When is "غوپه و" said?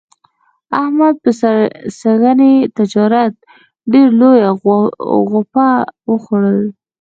5.29-6.13